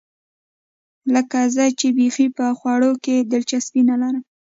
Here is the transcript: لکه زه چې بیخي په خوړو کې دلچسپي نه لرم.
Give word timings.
لکه 1.13 1.39
زه 1.55 1.65
چې 1.79 1.87
بیخي 1.97 2.27
په 2.37 2.45
خوړو 2.57 2.91
کې 3.03 3.15
دلچسپي 3.31 3.81
نه 3.89 3.95
لرم. 4.01 4.23